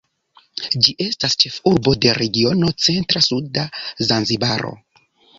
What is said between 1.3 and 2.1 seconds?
ĉefurbo